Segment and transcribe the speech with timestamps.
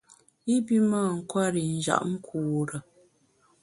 [0.53, 2.77] I pi mâ nkwer i njap nkure.